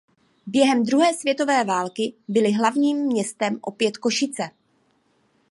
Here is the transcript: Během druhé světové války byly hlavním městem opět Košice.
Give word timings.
Během 0.47 0.83
druhé 0.85 1.13
světové 1.13 1.63
války 1.63 2.13
byly 2.27 2.53
hlavním 2.53 2.97
městem 2.97 3.59
opět 3.61 3.97
Košice. 3.97 4.49